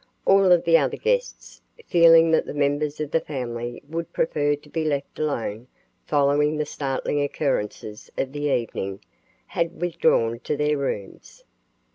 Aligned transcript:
All 0.25 0.51
of 0.51 0.63
the 0.63 0.79
other 0.79 0.97
guests, 0.97 1.61
feeling 1.85 2.31
that 2.31 2.47
the 2.47 2.55
members 2.55 2.99
of 2.99 3.11
the 3.11 3.19
family 3.19 3.83
would 3.87 4.11
prefer 4.13 4.55
to 4.55 4.67
be 4.67 4.83
left 4.83 5.19
alone 5.19 5.67
following 6.07 6.57
the 6.57 6.65
startling 6.65 7.21
occurrences 7.21 8.09
of 8.17 8.31
the 8.31 8.47
evening, 8.51 9.01
had 9.45 9.79
withdrawn 9.79 10.39
to 10.39 10.57
their 10.57 10.75
rooms. 10.79 11.43